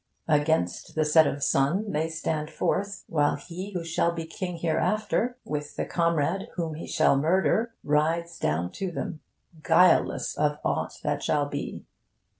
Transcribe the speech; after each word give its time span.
Against 0.27 0.95
'the 0.95 1.05
set 1.05 1.27
of 1.27 1.43
sun' 1.43 1.91
they 1.91 2.09
stand 2.09 2.49
forth, 2.49 3.03
while 3.07 3.35
he 3.35 3.69
who 3.73 3.83
shall 3.83 4.11
be 4.11 4.25
king 4.25 4.57
hereafter, 4.57 5.37
with 5.45 5.75
the 5.75 5.85
comrade 5.85 6.47
whom 6.55 6.73
he 6.73 6.87
shall 6.87 7.15
murder, 7.15 7.75
rides 7.83 8.39
down 8.39 8.71
to 8.71 8.89
them, 8.91 9.19
guileless 9.61 10.35
of 10.35 10.57
aught 10.65 10.97
that 11.03 11.21
shall 11.21 11.45
be. 11.45 11.85